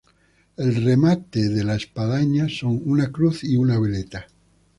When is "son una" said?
2.49-3.11